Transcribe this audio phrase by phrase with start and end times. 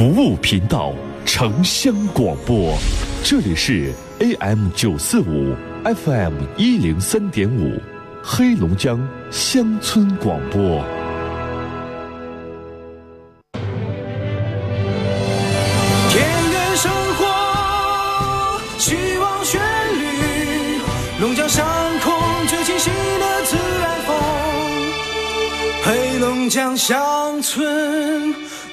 [0.00, 0.94] 服务频道，
[1.26, 2.74] 城乡广播，
[3.22, 7.78] 这里是 AM 九四五，FM 一零三点五，
[8.22, 8.98] 黑龙江
[9.30, 10.82] 乡村广播。
[16.08, 19.60] 田园生活，希望旋
[19.98, 20.80] 律，
[21.20, 21.66] 龙江上
[22.02, 22.10] 空
[22.46, 24.16] 最清新的自然风，
[25.84, 28.34] 黑龙江乡村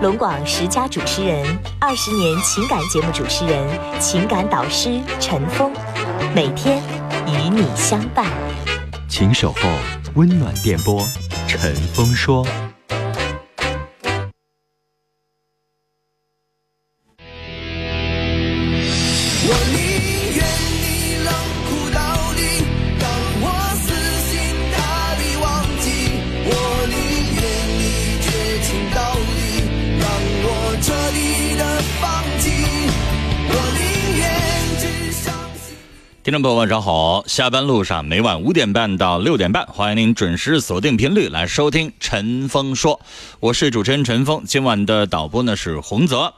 [0.00, 1.44] 龙广十佳主持人，
[1.78, 5.70] 二十年情感节目主持人，情感导师陈峰，
[6.34, 6.82] 每天
[7.26, 8.24] 与你相伴。
[9.10, 9.68] 请守候
[10.14, 11.04] 温暖电波。
[11.46, 12.46] 陈峰说。
[36.30, 37.24] 听众朋友，晚上好！
[37.26, 43.00] 下班路上，每晚五点半到六点半，欢迎您准时锁定频率来收听陈峰说。
[43.40, 46.32] 我是主持人陈峰，今晚的导播呢是洪泽。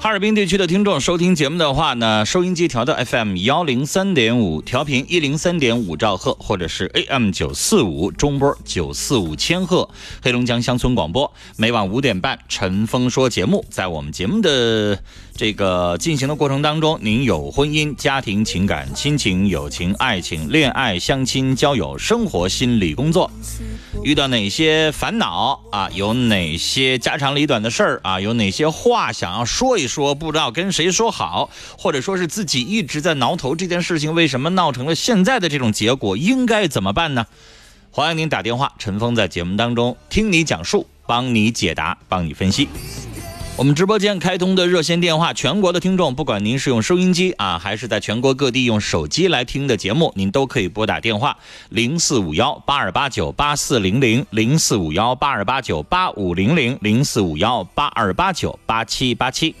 [0.00, 9.90] 哈尔滨地区的听众收听节目的话呢，收音机调到 FM 幺零三点五，调频一零三点五兆赫，或者是 AM 九四五中波九四五千赫，
[10.22, 11.32] 黑龙江乡村广播。
[11.56, 15.02] 每晚五点半，陈峰说节目，在我们节目的。
[15.38, 23.30] 这个进行的过程当中，您有婚姻、家庭、情感、亲情、友情、爱情、恋爱、相亲、交友、生活、心理、工作，
[24.02, 25.88] 遇到哪些烦恼啊？
[25.94, 28.20] 有哪些家长里短的事儿啊？
[28.20, 31.48] 有哪些话想要说一说，不知道跟谁说好，
[31.78, 36.16] 或者说是自己一直在挠头，这件事情为什么闹成了现在的这种结果？
[36.16, 37.24] 应该怎么办呢？
[37.92, 42.66] 欢迎您打电话，陈峰在节目当中听你讲述，帮你解答，帮你分析。
[43.58, 51.36] 我们直播间开通的热线电话，全国的听众，不管您是用收音机啊，还是在全国各地用手机来听的节目，您都可以拨打电话
[51.70, 59.56] 零四五幺八二八九八四零零零四五幺八二八九八五零零零四五幺八二八九八七八七。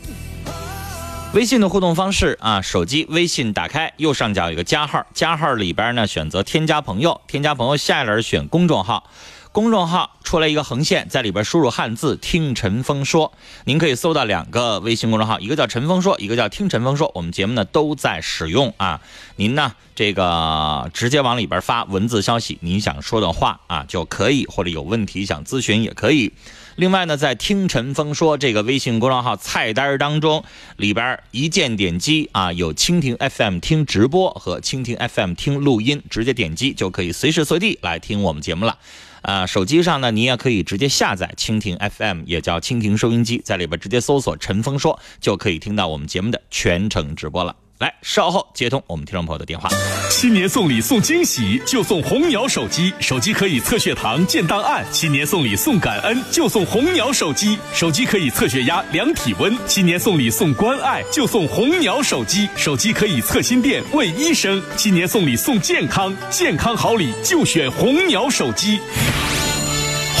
[1.34, 9.10] 微信的互动方式啊，手机微信打开，右上角有个加号，加号里边呢选择添加朋友，添加朋友下一轮选公众号。
[9.52, 13.32] 公众号出来一个横线，在里边输入汉字“听陈峰说”，
[13.64, 17.10] 您可以搜到两个微信公众号，一个叫陈峰说，一个叫听陈峰说。
[17.14, 19.00] 我们节目呢都在使用啊，
[19.36, 26.32] 您呢这个直接往里边发文字消息，您想说的话啊就可以，或者有问题想咨询也可以。
[26.76, 30.44] 另外呢，在听陈峰说这个微信公众号菜单当中，
[30.76, 38.78] 里边一键点击啊，有蜻蜓 FM 听直播和蜻蜓 FM 听录音，直接点击就可以随时随地来听我们节目了。
[39.22, 47.56] 啊，手机上呢，你也可以直接下载蜻蜓 FM，也叫蜻蜓收音机，在里边直接搜索“陈峰说”，就可以听到我们节目的全程直播了。
[47.78, 49.68] 来，稍后接通我们听众朋友的电话。
[50.10, 54.84] 新年送礼送惊喜，就送红鸟手机，手机可以测血糖、建档案。
[54.92, 59.56] 新年送礼送感恩，就送红鸟手机，手机可以测血压、量体温。
[59.68, 64.60] 新年送礼送关爱，就送红鸟手机，手机可以测心电、问医生。
[64.76, 68.80] 新年送礼送健康，健康好礼就选红鸟手机。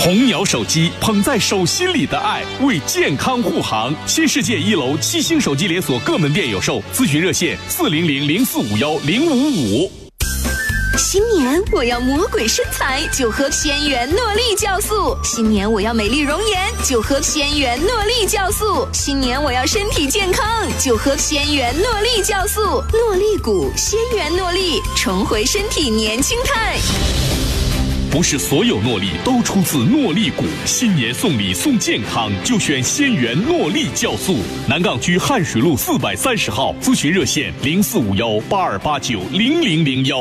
[0.00, 3.92] 红鸟手机捧在手心里的爱，为健康护航。
[4.06, 9.92] 新世界一楼七星手机连锁各门店有售，咨询热线四零零零四五幺零五五。
[10.96, 22.60] 新年我要魔鬼身材，就喝仙源诺丽酵素；新年我要美丽容颜，就喝仙源诺丽酵素；新年我要身体健康，就喝仙源诺丽酵素。
[22.92, 26.78] 诺丽谷仙源诺丽，重回身体年轻态。
[28.10, 34.38] 不是所有诺丽都出自诺丽谷，新年送礼送健康，就选仙源诺丽酵素。
[34.66, 40.18] 南岗区汉水路四百三十号，咨询热线零四五幺八二八九零零零幺。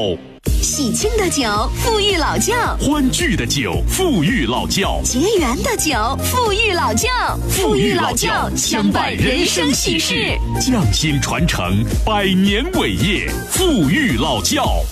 [0.62, 5.96] 喜庆的酒，富裕老窖；欢聚的酒，富裕老窖；结缘的酒，
[6.26, 7.10] 富裕老窖。
[7.50, 14.84] 富裕老窖，相伴人生喜事，匠心传承，百年伟业，富裕老窖。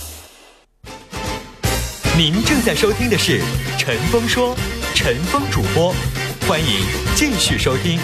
[2.18, 3.40] 您正在收听的是
[3.78, 4.56] 《陈峰说》，
[4.94, 5.94] 陈峰主播，
[6.48, 6.80] 欢迎
[7.14, 8.00] 继续收听。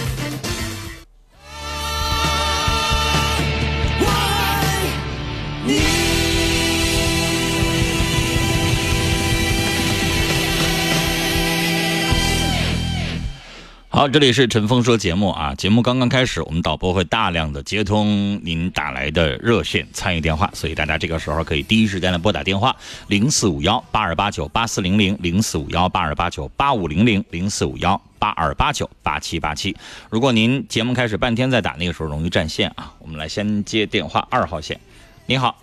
[14.02, 15.54] 好，这里是陈峰说节目啊。
[15.54, 22.74] 节目刚刚开始，我们导播会大量的接通您打来的热线参与电话，所以大家这个时候可以第一时间来拨打电话
[23.06, 29.76] 零四五幺八二八九八四零零零四五幺八二八九八五零零零四五幺八二八九八七八七。
[30.10, 32.92] 如果您节目开始半天再打，那个时候容易占线啊。
[32.98, 34.80] 我们来先接电话，二号线，
[35.26, 35.56] 你好，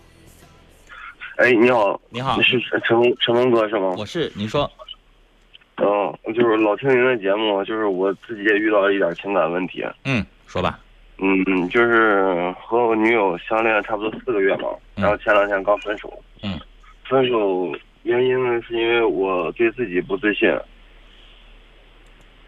[1.35, 2.57] 哎，你好，你好你是
[2.88, 3.95] 陈峰陈峰哥是吗？
[3.97, 4.71] 我是您说，
[5.81, 9.84] 嗯，就是老听您的节目，就是我自己也遇到了一点情感问题。
[10.06, 10.80] 嗯，说吧，
[11.18, 16.12] 嗯，就是和我女友相恋差不多四个月嘛，嗯然后前两天刚分手。
[16.44, 16.60] 嗯，
[17.06, 17.72] 分手
[18.04, 20.50] 原因呢，是因为我对自己不自信，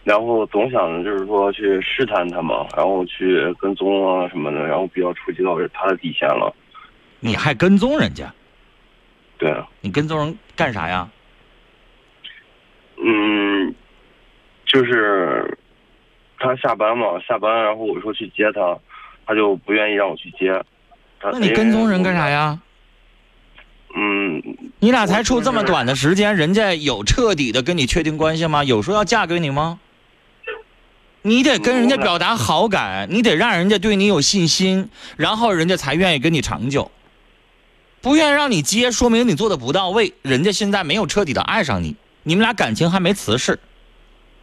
[0.04, 6.54] 然后总想着就是说去试探她嘛，然后去跟踪啊什么的，然后比较触及到她的底线了。
[7.20, 8.32] 你还跟踪人家？
[9.38, 11.10] 对啊，你跟踪人干啥呀？
[13.04, 13.74] 嗯，
[14.66, 15.58] 就是
[16.38, 18.78] 他下班嘛，下班然后我说去接他，
[19.26, 20.64] 他就不愿意让我去接。
[21.24, 22.30] 那你跟踪人干啥？
[22.30, 22.60] 呀？
[23.96, 24.42] 嗯，
[24.80, 28.64] 你俩才处这么短的时间，人家有彻底的跟你确定关系吗？
[28.64, 29.80] 有说要嫁给你吗？
[31.24, 36.90] 你得跟人家表达好感，你得让人家对你有信心，然后人家才愿意跟你长久。
[38.02, 43.60] 不愿意让你接，说明你做的不到位，人家现在没有彻底的爱上你，你们俩感情还没辞世，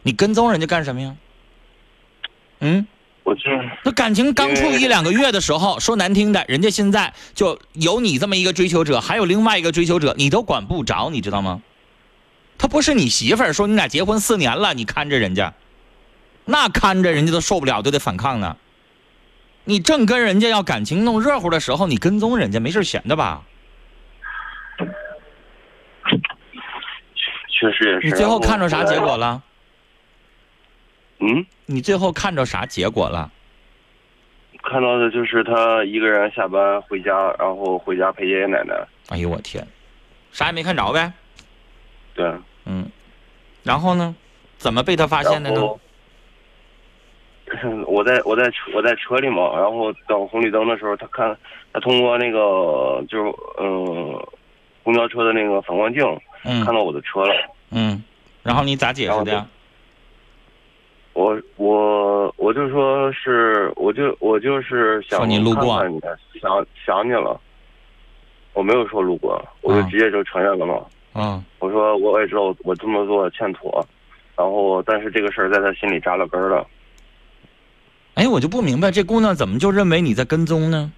[0.03, 1.15] 你跟踪人家干什么呀？
[2.59, 2.87] 嗯？
[3.23, 3.41] 我就
[3.83, 11.61] 那感情刚处一两个月的时候，说难听的，人家现在就有你这么一个追求者，还有另外一个追求者，你都管不着，你知道吗？
[12.57, 15.53] 他不是你媳妇儿，说你俩结婚四年了，你看着人家，
[16.45, 18.57] 那看着人家都受不了，都得反抗呢。
[19.65, 23.43] 你正跟人家要感情弄热乎的时候，你跟踪人家，没事闲的吧？
[27.59, 28.07] 确实也是。
[28.07, 29.43] 你最后看着啥结果了？
[31.19, 33.29] 嗯，你最后看着啥结果了？
[34.63, 38.73] 看到的就是他一个人下班回家，然后回家陪爷爷奶奶。
[39.09, 39.65] 哎呦我天，
[40.31, 41.11] 啥也没看着呗。
[42.13, 42.31] 对，
[42.65, 42.89] 嗯，
[43.63, 44.15] 然后呢？
[44.57, 45.61] 怎么被他发现的呢？
[47.87, 51.35] 我在我在车我在车里嘛，然后等红绿灯的时候，他看
[51.71, 54.21] 他通过那个就是嗯
[54.83, 56.03] 公交车的那个反光镜
[56.43, 57.33] 嗯看到我的车了。
[57.71, 58.03] 嗯，
[58.43, 59.47] 然后你咋解释的呀？
[61.13, 67.39] 我我我就说是，我就我就是想说你路过看看你，想想你了。
[68.53, 70.75] 我没有说路过，我就啊直接就承认了嘛。
[71.15, 73.85] 嗯我说我也知道我这么做欠妥，
[74.35, 76.65] 然后但是这个事儿在他心里扎了根了。
[78.15, 80.91] 哎，我就不明白这姑娘怎么就认为你在跟踪呢？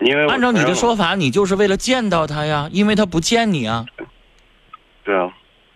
[0.00, 3.86] 因为按照你的说法，你就是为了见到他呀，因为他不见你啊。
[5.04, 5.32] 对啊，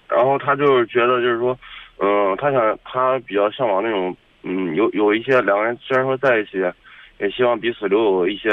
[0.08, 1.58] 然后他就是觉得就是说，
[1.98, 6.58] 嗯，他想他比较向往那种，嗯，有有一些两个人虽然说在一起，
[7.18, 8.50] 也希望彼此留有一些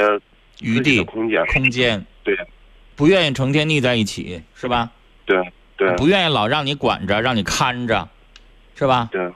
[0.60, 1.44] 余地的空间。
[1.46, 2.36] 空间，对
[2.94, 4.90] 不愿意成天腻在一起，是吧？
[5.24, 8.08] 对对不愿意老让你管着，让你看着，
[8.74, 9.08] 是吧？
[9.10, 9.30] 对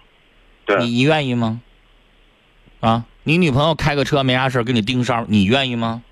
[0.65, 1.61] 对，你你愿意吗？
[2.81, 6.03] 啊，你女朋友开个车没啥事儿给你盯梢，你愿意吗？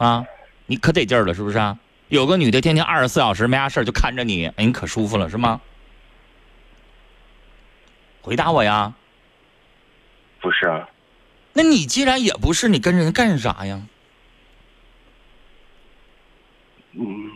[0.00, 0.24] 啊，
[0.64, 1.78] 你可得劲儿了，是不是啊？
[2.08, 5.60] 有个女的天天二十四小时没啥事儿就看着你，哎，你可舒服了，是吗？
[8.22, 8.94] 回答我呀！
[10.40, 10.88] 不是啊，
[11.52, 13.82] 那你既然也不是，你跟人干啥呀？
[16.94, 17.30] 嗯，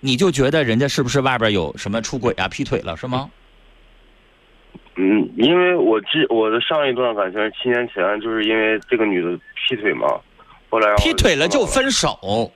[0.00, 3.30] 你就觉得人家是不是外边有什么出轨啊、劈腿了，是吗？
[4.96, 10.06] 嗯，因为我之我的上一段感情七年前，就是因为这个女的劈腿嘛，
[10.72, 12.50] 后来劈腿了就就分手，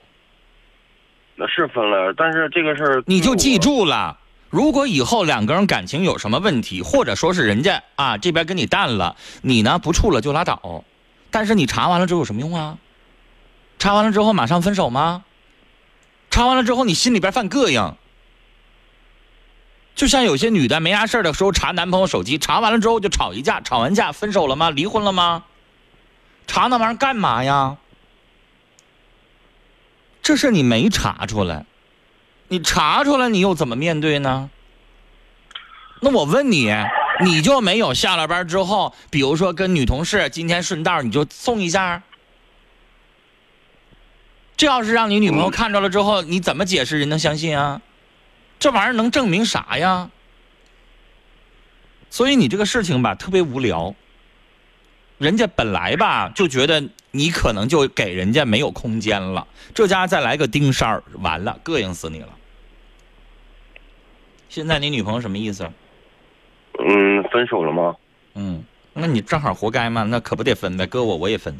[1.35, 4.17] 那是分了，但是这个事儿你就记住了。
[4.49, 10.83] 如果以后两个人感情有什么问题，或者说是人家啊这边跟你淡了，你呢不处了就拉倒，
[11.29, 12.79] 但是你查完了之后有什么用啊？
[13.77, 15.23] 查完了之后马上分手吗？
[16.31, 17.93] 查完了之后，你心里边犯膈应。
[19.93, 24.71] 就像有些女的没啥事儿的时候查男朋友手机，查完了之后就吵一架，吵完架分手了吗？
[24.71, 25.43] 离婚了吗？
[26.47, 27.77] 查那玩意儿干嘛呀？
[30.27, 31.65] 这事你没查出来，
[32.49, 34.49] 你查出来你又怎么面对呢？
[36.01, 36.69] 那我问你，
[37.23, 42.03] 你就没有下了班之后，比如说跟女同事今天顺道你就送一下？
[44.57, 47.81] 这要是让你女朋友看着了之后，你怎么解释人能相信啊？
[48.59, 50.09] 这玩意儿能证明啥呀？
[52.09, 53.95] 所以你这个事情吧，特别无聊。
[55.19, 62.29] 人家本来吧就觉得你可能就给人家没有空间了，这家再来个丁山儿，完了，膈应死你了。
[64.49, 65.69] 现在你女朋友什么意思？
[66.79, 67.95] 嗯，分手了吗？
[68.35, 71.55] 嗯，那你正好活该嘛，那可不得分呗，搁我我也分。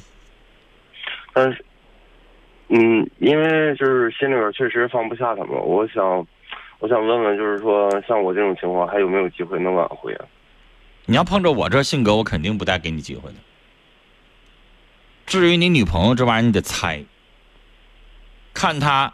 [1.34, 1.66] 但是，
[2.70, 6.26] 嗯，因为就是心里边确实放不下他们，我想，
[6.80, 10.26] 我想问问，就是说像我这种情况，还有没有机会能挽回啊？
[11.06, 13.36] 你要碰着我这性格，我肯定不带给你机会的。
[15.28, 17.04] 至于你女朋友这玩意儿，你得猜，
[18.54, 19.14] 看她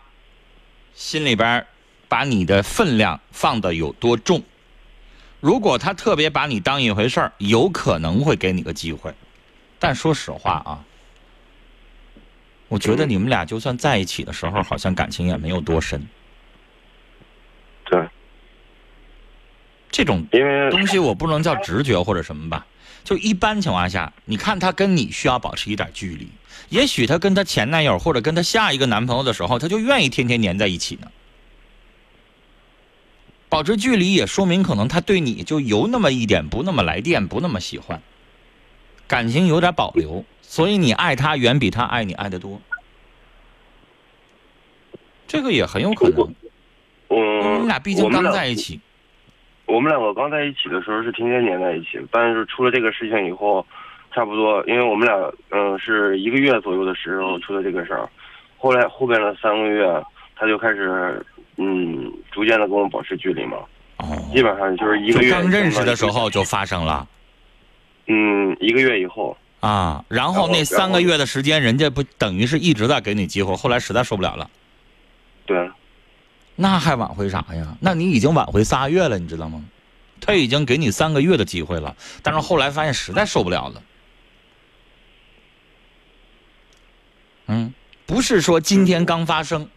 [0.94, 1.66] 心里边
[2.08, 4.44] 把你的分量放的有多重。
[5.42, 9.12] 如果她特别把你当一回事儿，有可能会给你个机会。
[9.80, 10.86] 但说实话啊，
[12.68, 16.08] 我觉得你们俩就算在一起的时候，好像感情也没有多深。
[17.86, 18.08] 对，
[19.92, 22.66] 这种因为东西我不能叫直觉或者什么吧，
[23.04, 26.30] 就一般情况下，你看他跟你需要保持一点距离，
[26.70, 31.12] 也许他跟他前男友或者跟他下一个男朋友的时候，他就愿意天天黏在一起呢。
[33.50, 38.02] 保持距离也说明可能他对你就有那么一点不那么来电，不那么喜欢，
[39.08, 42.60] 感情有点保留，所以你爱他远比他爱你爱的多，
[45.28, 46.34] 这个也很有可能。
[47.10, 48.80] 你们俩毕竟刚在一起，
[49.66, 53.66] 我们两个刚在一起的时候是天天黏在一起，但是出了这个事情以后，
[54.14, 58.08] 差不多，因为我们俩嗯是一个月左右的时候出的这个事儿，
[58.58, 60.04] 后来后边的三个月
[60.36, 61.26] 他就开始
[61.58, 63.58] 嗯逐渐的跟我保持距离嘛，
[63.98, 67.08] 哦，基本上就是一个月刚认识的时候就发生了
[68.08, 74.50] 嗯一个月以后，啊，然后那三个月的时间，人家不等于是一直在给你机会，后来实在受不了了，
[75.46, 75.70] 对，
[76.56, 77.76] 那还挽回啥呀？
[77.80, 79.64] 那你已经挽回仨月了，你知道吗？
[80.22, 83.82] 他已经给你三个月的机会了，但是后来发现实在受不了了。
[87.48, 87.74] 嗯，
[88.06, 89.68] 不是说今天刚发生，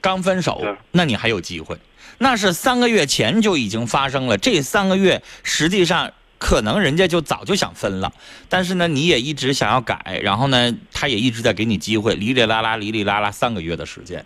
[0.00, 1.76] 刚分手，那你还有机会。
[2.18, 8.12] 那是三个月前就已经发生了，这三个月实际上可能人家就早就想分了，
[8.48, 14.24] 但是呢，你也一直想要改，然后呢，他也一直在给你机会，哩哩啦啦，哩哩啦啦，三个月的时间。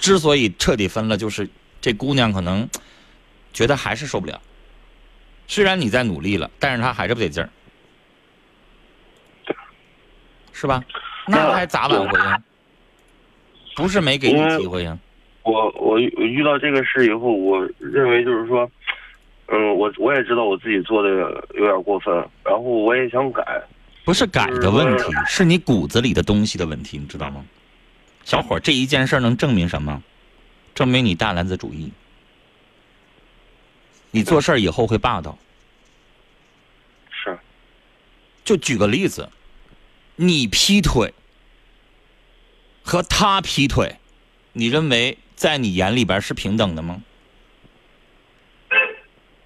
[0.00, 1.48] 之所以彻底分了，就是
[1.80, 2.68] 这姑娘可能
[3.52, 4.40] 觉得还是受不了。
[5.46, 7.50] 虽然你在努力了，但是她还是不得劲儿，
[10.52, 10.82] 是吧？
[11.28, 12.42] 那还咋挽回呀？
[13.76, 14.98] 不是没给你机会呀？
[15.42, 18.70] 我我遇到这个事以后，我认为就是说，
[19.48, 21.08] 嗯，我我也知道我自己做的
[21.54, 22.14] 有点过分，
[22.44, 23.42] 然后我也想改，
[24.04, 27.44] 不是改的问题，是你骨子里的东西的问题，你知道吗？
[28.30, 30.04] 小伙，这一件事能证明什么？
[30.72, 31.90] 证明你大男子主义，
[34.12, 35.36] 你做事儿以后会霸道。
[37.10, 37.36] 是，
[38.44, 39.30] 就举个例子，
[40.14, 41.12] 你劈腿
[42.84, 43.96] 和他劈腿，
[44.52, 47.02] 你认为在你眼里边是平等的吗？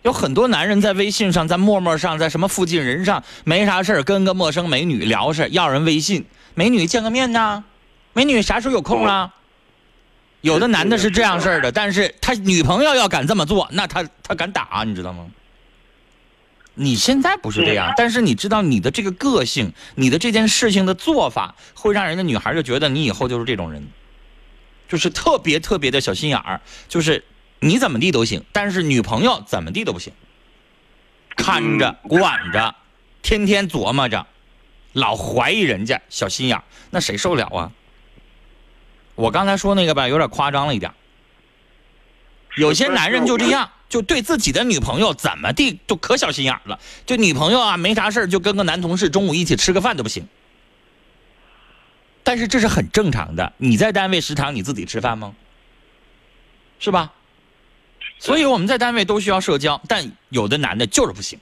[0.03, 7.65] 有很多男人在微信上、在陌陌上、在什么附近人上，没啥事儿跟个陌生美女聊是，要人微信，美女见个面呐，
[8.15, 9.35] 美女啥时候有空啊？
[10.41, 15.27] 有的男的是这样式儿的，但是他女朋友要敢这么做，那他他敢打，你知道吗？
[16.75, 23.87] 你现在不是这样，但是你知道你的这个个性，你的这件事情的做法，会让人家女孩就觉得你以后就是这种人，
[24.89, 27.25] 就是特别特别的小心眼儿，就是
[27.61, 30.13] 你怎么地都行，但是女朋友怎么地都不行，
[31.37, 32.75] 看着管着，
[33.23, 34.27] 天天琢磨着，
[34.93, 37.73] 老怀疑人家，小心眼儿，那谁受了啊？
[39.15, 40.93] 我刚才说那个吧，有点夸张了一点。
[42.57, 46.79] 有些男人就这样，就对自己的女朋友怎么地就可小心眼了。
[47.05, 50.27] 就女朋友啊，没啥事儿就跟个男同事中午一起吃个饭都不行。
[52.23, 53.53] 但是这是很正常的。
[53.59, 55.35] 你在单位食堂你自己吃饭吗？
[56.79, 57.13] 是吧？
[58.19, 61.39] 所以我们在单位都需要社交，但有的男的就是不行，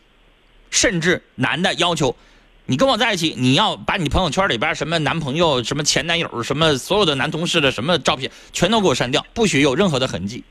[0.71, 2.17] 甚至男的要求
[2.67, 10.45] 你跟我在一起，你要把你朋友圈里边什么男朋友、什么前男友、什么所有的男同事的什么照片全都给我删掉，不许有任何的痕迹。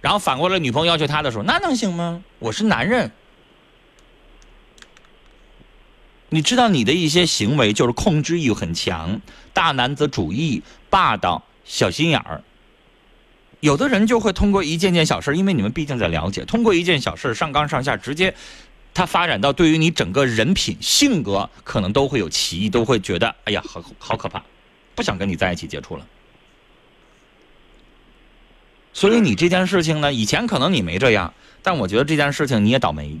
[0.00, 2.22] 然后反过来，女朋友要求他的时候，那能行吗？
[2.38, 3.10] 我是男人，
[6.28, 9.20] 你知道你的一些行为就是控制欲很强，
[9.52, 12.42] 大男子主义、霸道、小心眼儿。
[13.60, 18.34] 有的人就会通过一件件小事，因为你们毕竟在了解，通过一件小事上纲上线，直接
[18.92, 24.42] 他发展到对于你整个人品、性格可能都会有歧义，都会觉得哎呀，好好可怕，
[24.94, 26.06] 不想跟你在一起接触了。
[28.92, 31.32] 所以你这件事情呢，以前可能你没这样，
[31.62, 33.18] 但我觉得这件事情你也倒霉。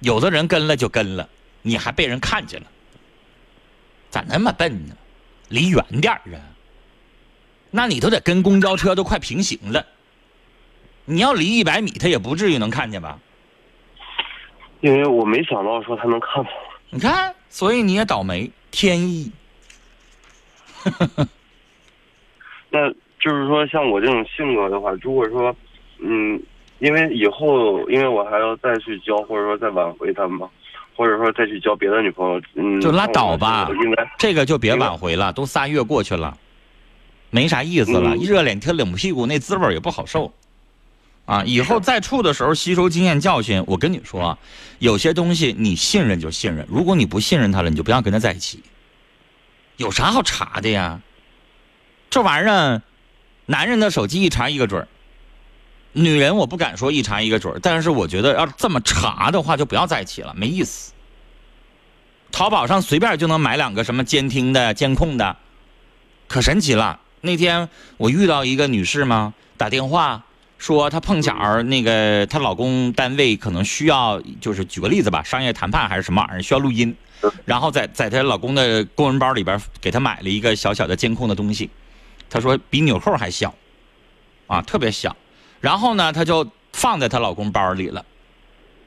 [0.00, 1.28] 有的人跟了就跟了，
[1.62, 2.66] 你还被人看见了，
[4.10, 4.96] 咋那么笨呢？
[5.48, 6.40] 离远点儿啊！
[7.70, 9.84] 那你都得跟公交车都快平行了，
[11.04, 13.18] 你要离一百米，他也不至于能看见吧？
[14.82, 16.50] 因为我没想到说他能看到。
[16.90, 19.32] 你看，所以你也倒霉，天意。
[22.68, 25.54] 那就是说，像我这种性格的话，如果说，
[26.00, 26.38] 嗯，
[26.80, 30.50] 因为以后，因为我还要再去交，或者说再挽回他嘛，
[30.96, 36.36] 或者说再去交别的女朋友，嗯，就拉倒吧应该这个就别挽回了，都仨月过去了，
[37.30, 40.32] 没啥意思了，热脸贴冷屁股，那滋味也不好受。
[41.24, 43.62] 啊，以后再处的时候吸收经验教训。
[43.66, 44.36] 我跟你说，
[44.78, 48.62] 有些东西你信任就信任，如果你不信任他了，你就不要跟他在一起。
[49.76, 51.00] 有啥好查的呀？
[52.10, 52.82] 这玩意儿，
[53.46, 54.88] 男人的手机一查一个准儿，
[55.92, 60.92] 女人我不敢说一查一个准儿，但是我觉得要这么查的话，就不要在一起了，没意思。
[62.30, 65.36] 淘宝上随便就能买两个什么监听的、监控的，
[66.28, 66.98] 可神奇了。
[67.20, 70.24] 那天我遇到一个女士嘛，打电话
[70.62, 76.96] 说她碰巧儿那个她老公单位可能需要，就是举个例子吧，商业谈判还是什么玩意儿需要录音，
[77.44, 81.68] 然后在在她老公的公文包里边给她买了一个小小的监控的东西，
[82.30, 83.52] 她说比纽扣还小，
[84.46, 85.16] 啊，特别小。
[85.60, 88.04] 然后呢，她就放在她老公包里了，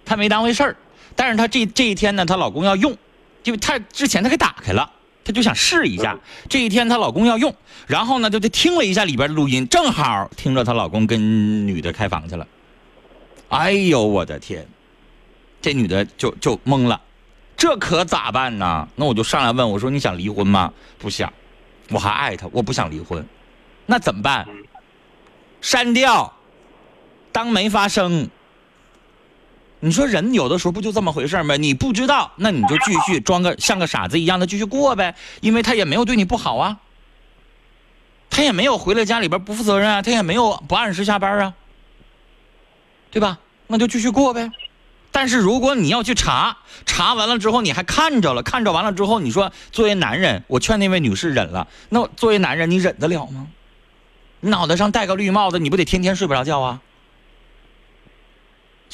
[0.05, 0.77] 她没当回事儿。
[1.13, 2.97] 但是她这这一天呢，她老公要用，
[3.43, 4.89] 因为她之前她给打开了，
[5.25, 6.17] 她就想试一下。
[6.47, 7.53] 这一天她老公要用，
[7.87, 12.47] 然后呢就就听了一下里边的录音，正好听着她老公跟女的开房去了。
[13.49, 14.65] 哎呦我的天，
[15.61, 17.01] 这女的就就懵了，
[17.57, 18.87] 这可咋办呢？
[18.95, 20.71] 那我就上来问我说你想离婚吗？
[20.97, 21.31] 不想，
[21.89, 23.25] 我还爱他，我不想离婚。
[23.85, 24.47] 那怎么办？
[25.61, 26.31] 删掉，
[27.31, 28.29] 当没发生。
[29.85, 31.55] 你说人有的时候不就这么回事吗？
[31.57, 36.79] 你不知道，那你就继续装个像个傻子一样的继续过呗，因为他也没有对你不好啊，
[38.31, 41.53] 他也没有回来家里边不负责任啊，他也没有不按时下班啊，
[43.11, 43.37] 对吧？
[43.67, 44.49] 那就继续过呗。
[45.11, 53.45] 但是如果你要去查，查完了之后你还看着了，看着完了之后，你说作为男人，我劝那位女士忍了，那作为男人你忍得了吗？
[54.39, 56.81] 你脑袋上戴个绿帽子，你不得天天睡不着觉啊？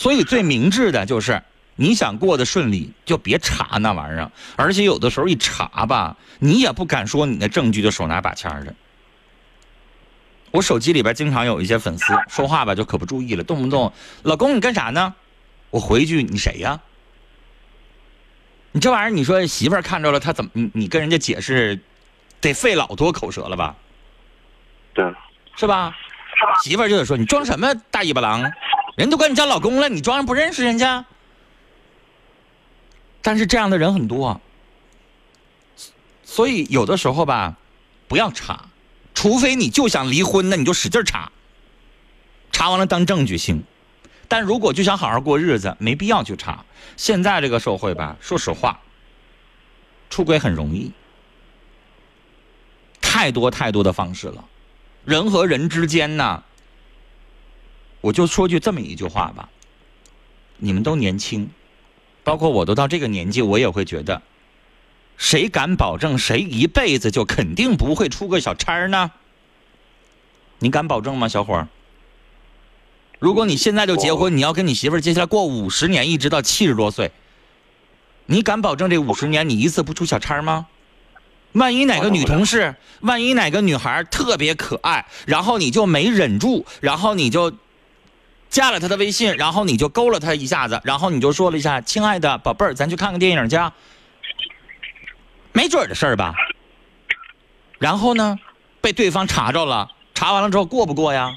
[0.02, 1.44] 所以最明智的就是，
[1.76, 4.32] 你想过得顺利，就别查那玩意儿。
[4.56, 8.74] 而且有的时候一查吧，你也不敢说你的证据就手拿把掐的。
[10.50, 15.14] 我手机里边经常有一些粉丝说话吧，就可不注意了，动不动老公你干啥呢？
[15.70, 16.82] 我回一句你谁呀？
[18.72, 21.80] 你这玩意儿，你说媳妇儿看着了，她怎么你你跟人家解释，
[22.40, 23.76] 得费老多口舌了吧？
[24.96, 25.06] 对，
[25.56, 25.96] 是吧？
[26.64, 28.52] 媳妇儿就得说你装什么大尾巴狼，
[28.96, 31.06] 人都管你叫老公了，你装不认识人家？
[33.22, 34.42] 但是这样的人很多，
[36.24, 37.58] 所以有的时候吧，
[38.08, 38.66] 不要查，
[39.14, 41.32] 除非你就想离婚，那你就使劲查，
[42.52, 43.64] 查完了当证据行。
[44.28, 46.66] 但如果就想好好过日子，没必要去查。
[46.98, 48.80] 现在这个社会吧，说实话，
[50.10, 50.92] 出轨很容易，
[53.02, 54.46] 太多太多的方式了。
[55.06, 56.44] 人和人之间呢，
[58.02, 59.50] 我就说句这么一句话吧，
[60.58, 61.50] 你们都年轻，
[62.24, 64.22] 包括我都到这个年纪，我也会觉得，
[65.18, 69.12] 谁敢保证谁一辈子就肯定不会出个小差儿呢？
[70.60, 71.68] 你敢保证吗，小伙儿？
[73.20, 77.12] 如果你现在就结婚，你要跟你媳妇儿接下来过五十年，一直到七十多岁，
[78.26, 80.66] 你敢保证这五十年你一次不出小差吗？
[81.52, 87.54] 万一哪个女同事，万一哪个女孩特别可爱，然后你就没忍住，然后你就
[88.52, 93.74] 加了他的微信，然后你就勾了他一下子，然后你就说了一下：“亲爱的宝贝儿，咱去看个电影去啊。”
[95.54, 96.36] 没准儿的事儿吧。
[97.80, 98.38] 然后呢，
[98.82, 101.34] 被对方查着了，查完了之后过不过呀？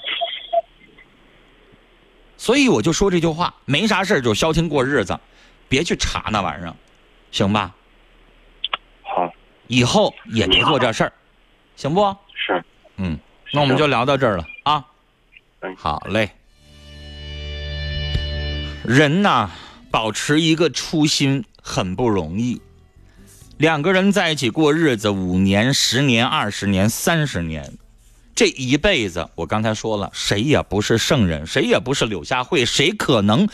[2.37, 5.18] 所以我就说这句话，没啥事儿就消停过日子，
[5.68, 6.74] 别去查那玩意儿。
[7.31, 7.72] 行吧？
[9.03, 9.33] 好，
[9.68, 11.12] 以后也别做这事儿，
[11.77, 12.16] 行不？
[12.35, 12.64] 是，
[12.96, 13.16] 嗯，
[13.53, 14.85] 那我们就聊到这儿了啊
[15.61, 15.77] 嗯。
[15.77, 16.29] 好嘞。
[18.87, 19.51] 人呐，
[19.90, 22.61] 保持一个初心很不容易。
[23.57, 27.79] 两个人在一起过日子，五年、十年、二十年、三十年，
[28.35, 33.49] 这一辈子，我刚才说了，谁也不是圣人，谁也不是柳下惠，谁可能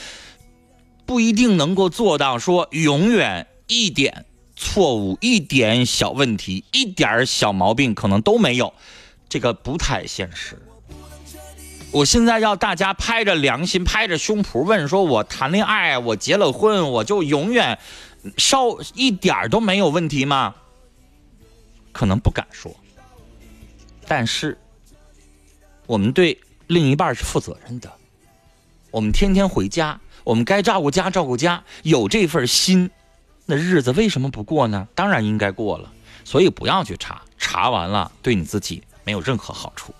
[1.06, 8.74] 不一定能够做到说永远一点错误、一点小问题、一点小毛病可能都没有，
[9.28, 10.60] 这个不太现实。
[11.92, 17.78] 我现在要大家拍着良心、拍着胸脯问说：我谈恋爱，我结了婚，我就永远
[18.36, 20.54] 稍一点都没有问题吗？
[21.90, 22.72] 可能不敢说，
[24.06, 24.56] 但是
[25.86, 27.90] 我们对另一半是负责任的。
[28.92, 32.88] 我们天天回家，我们该照顾家照顾家，有这份心，
[33.46, 34.86] 那日子为什么不过呢？
[34.94, 35.90] 当然应该过了。
[36.24, 39.92] 所以不要去查，查完了对你自己没有任何好处。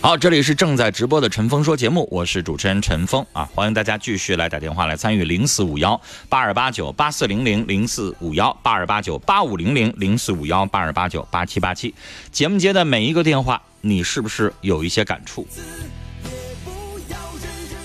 [0.00, 11.92] 好，这里是正在直播的陈峰说节目，我是主持人陈峰啊，欢迎大家继续来打电话来参与零四五幺八二八九八四零零零四五幺八二八九八五零零零四五幺八二八九八七八七。
[12.30, 15.44] 节目接的每一个电话，你是不是有一些感触？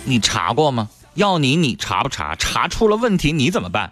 [0.06, 0.90] 你查过吗？
[1.16, 2.36] 要你，你查不查？
[2.36, 3.92] 查出了问题，你怎么办？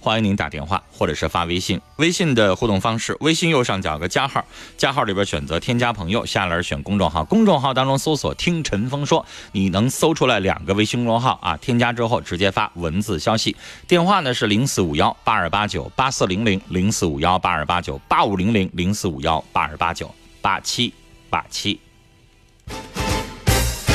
[0.00, 1.80] 欢迎您打电话或者是发微信。
[1.96, 4.44] 微信的互动方式，微信右上角有个加号，
[4.76, 11.56] 加号里边选择添加朋友，下栏选公众号，公众号当中搜索“听陈峰说”，你能搜出来两个微信公众号啊。
[11.56, 13.56] 添加之后直接发文字消息。
[13.86, 20.94] 电话呢是零四五幺八二八九八四零零零四五幺八二八九八五零零零四五幺八二八九八七
[21.28, 21.80] 八七。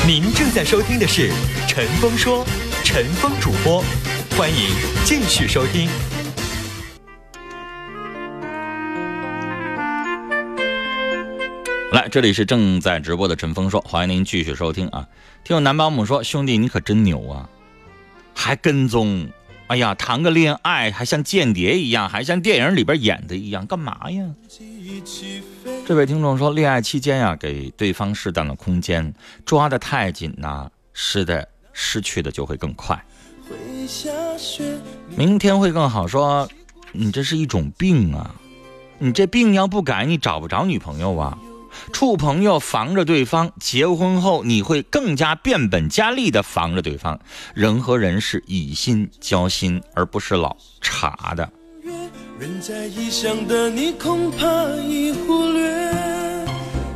[0.06, 1.30] 您正在收听的是
[1.66, 2.44] 《陈峰说》，
[2.84, 3.82] 陈峰主播，
[4.36, 4.56] 欢迎
[5.04, 5.88] 继续收听。
[11.92, 15.06] 来，这里是正在直播的陈峰说，欢迎您继续收听啊。
[15.44, 17.48] 听友男保姆说，兄弟你可真牛啊，
[18.34, 19.28] 还跟踪，
[19.68, 24.24] 哎呀，谈个恋爱还像间谍一样，还像电影里边演的一样，干嘛呀？
[25.86, 29.14] 这位听众说，恋爱期间呀、给对方适当的空间，
[29.46, 33.00] 抓得太紧呐、失的失去的就会更快。
[35.16, 36.48] 明天会更好说，
[36.92, 38.34] 你这是一种病啊，
[38.98, 41.38] 你这病要不改，你找不着女朋友啊。
[41.92, 47.18] 处朋友防着对方，结婚后你会更加变本加厉的防着对方。
[47.52, 51.50] 人和人是以心交心，而不是老查的。
[52.38, 54.46] 人在异乡的你恐怕
[54.82, 55.92] 已忽略，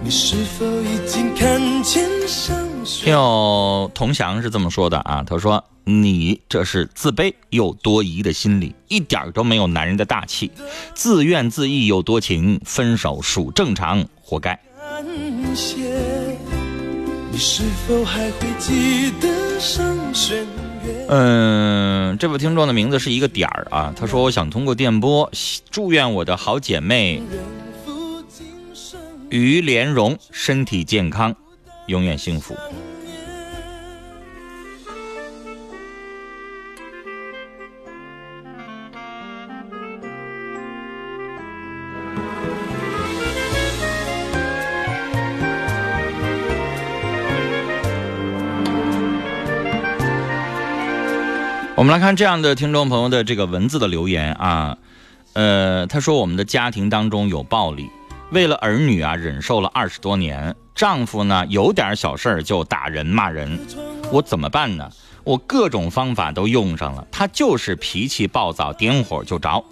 [0.03, 2.68] 你是否已经看见上？
[2.85, 10.51] 听友童祥是这么说的啊，他说你这是自卑又多疑的心理，一点儿都没有男人的大气，
[10.95, 14.59] 自怨自艾又多情，分手属正常，活该。
[21.09, 25.31] 嗯，这位听众的名字是一个点儿啊，他说我想通过电波
[25.71, 27.23] 祝愿我的好姐妹
[29.31, 31.35] 于莲蓉身体健康，
[31.89, 32.55] 永远幸福。
[51.75, 54.77] 我们来看这样的听众朋友的这个文字的留言啊，
[55.35, 57.89] 呃，他说我们的家庭当中有暴力，
[58.31, 63.59] 为了儿女啊忍受了二十多年，丈夫呢有点小事儿就打人骂人，
[64.13, 64.91] 我怎么办呢？
[65.25, 69.65] 我各种方法都用上了，他就是脾气暴躁，点火就着。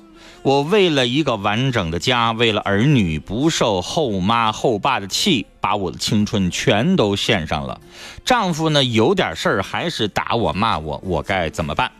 [0.42, 7.78] 我为了一个完整的家，为了儿女不受后妈后爸的气，把我的青春全都献上了。
[8.24, 11.92] 丈夫呢有点事儿还是打我骂我，我该怎么办？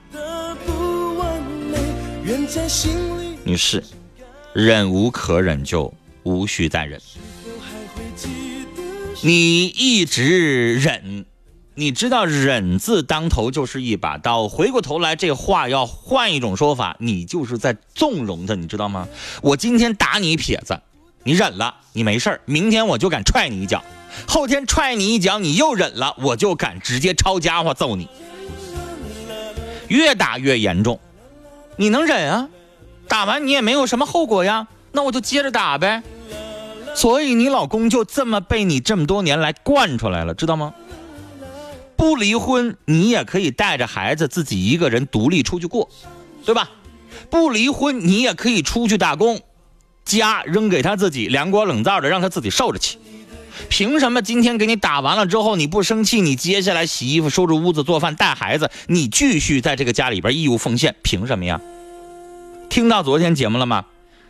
[3.44, 3.82] 女士，
[4.54, 5.92] 忍无可忍就
[6.26, 7.00] 无需再忍。
[9.22, 11.24] 你一直忍，
[11.74, 14.48] 你知道“忍”字当头就是一把刀。
[14.48, 19.06] 回过头来，这话要换一种说法，你就是在纵容他，你知道吗？
[19.40, 20.80] 我今天打你一撇子，
[21.22, 23.84] 你忍了，你没事明天我就敢踹你一脚，
[24.26, 28.08] 后天踹你一脚，你又忍了，我就敢直接抄家伙揍你，
[29.86, 30.98] 越打越严重。
[31.76, 32.48] 你能忍啊？
[33.06, 36.02] 打完你也没有什么后果呀，那我就接着打呗。
[36.94, 40.72] 所以你老公就这么被你这么多年来惯出来了，知道吗？
[41.94, 45.88] 不离婚，你也可以带着孩子自己一个人独立出去过，
[46.46, 46.70] 对吧？
[47.28, 49.40] 不离婚，你也可以出去打工，
[50.06, 52.96] 家扔给他自己，凉锅冷灶的让他自己受着去。
[53.68, 56.22] 凭什么今天给你打完了之后你不生气？
[56.22, 60.94] 你接下来洗衣服、收拾屋子、做饭、带孩子，你继续在这个家里边义务奉献？
[61.02, 61.60] 凭什么呀？
[62.70, 63.84] 听到昨天节目了吗？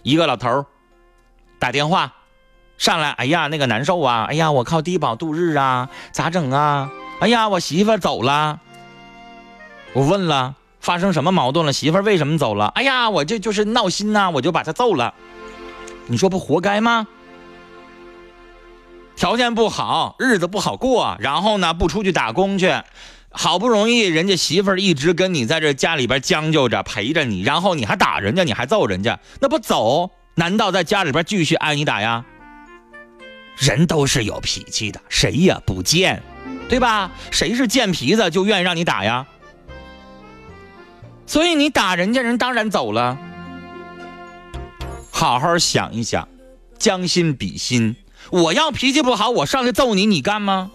[0.07, 0.65] 一个老头
[1.59, 2.13] 打电话
[2.79, 4.27] 上来，哎呀，那个难受啊！
[4.29, 6.93] 哎呀，我靠低保度日啊，咋整啊？
[7.19, 8.61] 哎呀，我媳妇走了。
[9.95, 11.73] 我问了，发生什么矛盾了？
[11.73, 12.67] 媳妇为什么走了？
[12.77, 15.13] 哎呀，我这就是闹心呐，我就把她揍了。
[16.07, 17.09] 你说不活该吗？
[19.17, 22.73] 条件不好，日子不好过，然后呢不出去打工去，
[23.39, 30.11] 好不容易人家媳妇儿一直跟你在这家里边将就着陪着你，然后你还打人家，你还揍人家，那不走？
[30.37, 32.25] 难道在家里边继续挨你打呀？
[33.59, 36.23] 人都是有脾气的，谁也不贱，
[36.69, 37.11] 对吧？
[37.31, 39.27] 谁是贱皮子就愿意让你打呀？
[41.27, 43.19] 所以你打人家人当然走了。
[45.11, 46.27] 好好想一想，
[46.79, 47.97] 将心比心。
[48.31, 50.71] 我要脾气不好，我上去揍你，你干吗？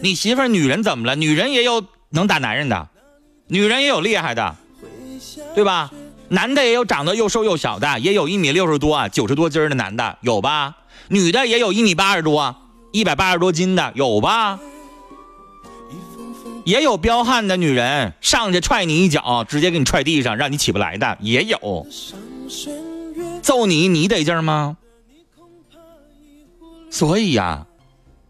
[0.00, 1.16] 你媳妇儿女人怎么了？
[1.16, 1.84] 女人也有
[2.16, 2.88] 能打男人的，
[3.46, 4.56] 女人也有厉害的，
[5.54, 5.92] 对吧？
[6.30, 10.74] 男的也有长得又瘦又小的，也有一米六十多、九十多斤的男的，有吧？
[11.08, 12.56] 女的也有一米八十多、
[12.90, 14.58] 一百八十多斤的，有吧？
[16.64, 21.86] 也有彪悍的女人，上去踹你一脚，直接给你踹地上，让你起不来的，也有。
[23.42, 24.78] 揍你，你得劲吗？
[26.90, 27.66] 所以呀，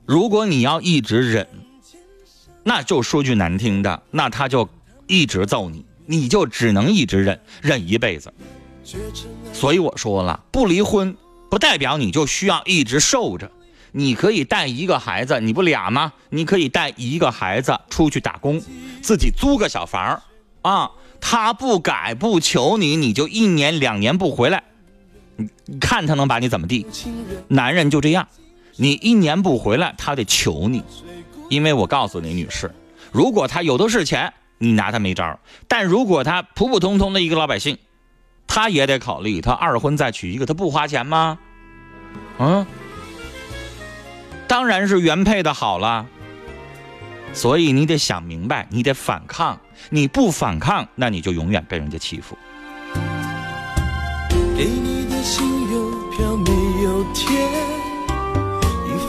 [0.05, 1.47] 如果你要一直忍，
[2.69, 4.69] 那就说句难听的，那他就
[5.07, 8.35] 一直揍你，你就只能一直忍，忍一辈子。
[9.53, 11.17] 所以我说了，不离婚
[11.49, 13.53] 不代表你就需要一直受着，
[13.93, 16.13] 你可以带一个孩子，你不俩吗？
[16.31, 18.61] 你可以带一个孩子出去打工，
[19.01, 20.21] 自己租个小房
[20.63, 24.65] 啊，他不改不求你，你就一年两年不回来，
[25.37, 26.85] 你你看他能把你怎么地？
[27.47, 28.27] 男人就这样。
[28.79, 30.83] 你一年不回来，他得求你，
[31.49, 32.75] 因为我告诉你，女士，
[33.13, 37.79] 如果他有的是钱，你拿他没招但如果他普普通通的一个老百姓，
[38.47, 41.39] 他也得考虑，他二婚再娶一个，他不花钱吗？
[42.39, 42.67] 嗯，
[44.49, 46.07] 当然是原配的好了。
[47.33, 52.37] 所以你得想明白，你得反抗，你不反抗，那你就永远被人家欺负。
[54.57, 56.51] 给你的信邮票没
[56.83, 57.76] 有天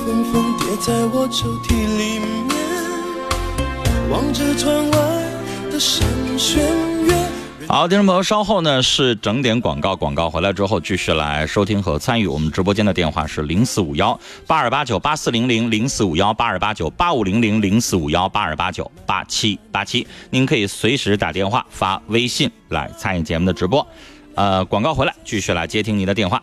[0.07, 0.13] 贴。
[0.13, 2.55] 封封叠在我抽屉里面，
[4.09, 4.97] 望着窗外
[5.69, 6.07] 的山
[6.39, 6.63] 轩
[7.03, 7.13] 月。
[7.67, 23.85] 好，听众朋友，稍后呢是整点广告，广告回来之后继续来收听和参与我们直播间的电话是零四五幺八二八九八四零零零四五幺八二八九八五零零零四五幺八二八九八七八七，您可以随时打电话发微信来参与节目的直播。
[24.35, 26.41] 呃，广告回来继续来接听您的电话。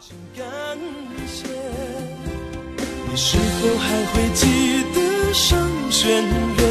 [3.15, 5.57] 你是否还会记得上
[5.89, 6.63] 弦月？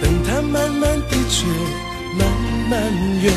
[0.00, 1.46] 等它慢慢的缺，
[2.16, 2.26] 慢
[2.70, 2.80] 慢
[3.20, 3.30] 圆。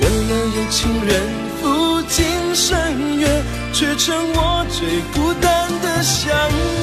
[0.00, 1.20] 圆了有情人
[1.60, 3.26] 赴今生约，
[3.72, 6.77] 却成我最孤单的想念。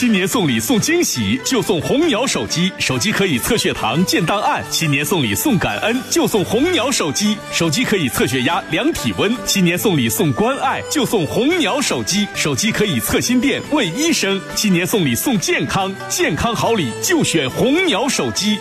[0.00, 4.64] 新年送礼送惊喜，就送红鸟手机，手机可以测血糖、建档案。
[4.70, 9.30] 新年送礼送感恩，就送红鸟手机，手机可以测血压、量体温。
[9.44, 14.40] 新年送礼送关爱，就送红鸟手机，手机可以测心电、问医生。
[14.56, 18.58] 新年送礼送健康，健康好礼就选红鸟手机。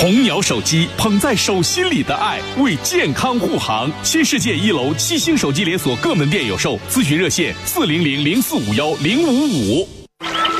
[0.00, 3.90] 红鸟手机捧在手心里的爱，为健康护航。
[4.04, 9.88] 新世界一楼七星手机连锁各门店有售，咨询热线四零零零四五幺零五五。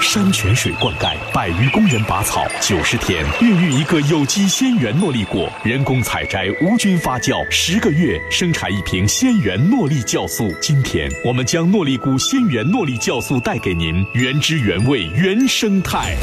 [0.02, 10.52] 山泉水灌溉，百余工人拔草，九十天孕育一个有机鲜源诺丽果，人工采摘，无菌发酵，十个月生产一瓶鲜源诺丽酵素。
[10.60, 16.16] 今天我们将诺丽菇鲜源诺丽酵素带给您，原汁原味，原生态。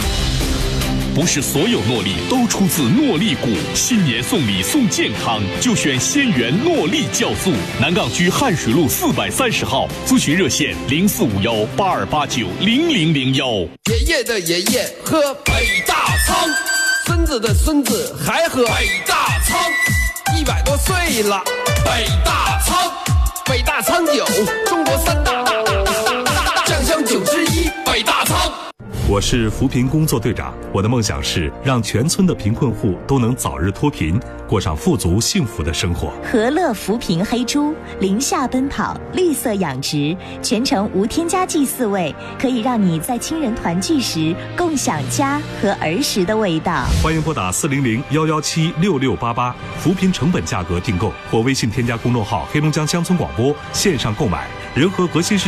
[1.16, 7.54] 不是所有诺丽都出自诺丽谷，新年送礼送健康，就选仙源诺丽酵素。
[7.80, 13.48] 南岗区汉水路四百三十号，咨询热线零四五幺八二八九零零零幺。
[13.90, 16.50] 爷爷的爷爷喝北大仓，
[17.06, 19.58] 孙子的孙子还喝北大仓，
[20.38, 21.42] 一百多岁了，
[21.86, 22.92] 北大仓，
[23.46, 24.26] 北大仓酒，
[24.66, 25.46] 中国三大
[26.66, 28.65] 酱香酒之一，北大仓。
[29.08, 36.12] 我是扶贫工作队长，我的梦想是让全村的贫困户都能早日脱贫，过上富足幸福的生活。
[36.24, 46.84] 和乐扶贫黑猪，零下奔跑，绿色养殖，全程无添加剂饲喂，可以让你在亲人团聚时共享家和儿时的味道。
[47.04, 54.48] 欢迎拨打四零零幺幺七六六八八，扶贫成本价格订购，或微信添加公众号“黑龙江乡村广播”线上购买。
[54.74, 55.44] 仁和核心市。